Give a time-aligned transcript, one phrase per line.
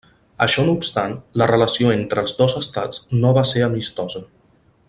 [0.45, 4.29] Això no obstant, la relació entre els dos estats no va ser amistosa.